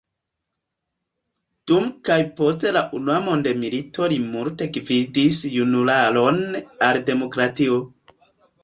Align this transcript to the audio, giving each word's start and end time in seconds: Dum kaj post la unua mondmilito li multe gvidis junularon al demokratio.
Dum 1.71 1.85
kaj 2.09 2.17
post 2.39 2.65
la 2.79 2.83
unua 3.01 3.19
mondmilito 3.27 4.09
li 4.15 4.19
multe 4.33 4.71
gvidis 4.81 5.45
junularon 5.59 6.45
al 6.91 7.05
demokratio. 7.13 7.81